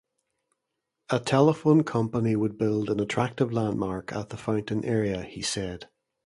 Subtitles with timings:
[1.11, 5.89] A telephone company would build "an attractive landmark" at the fountain area, he said.